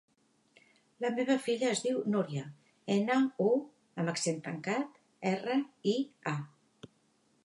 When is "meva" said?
1.17-1.33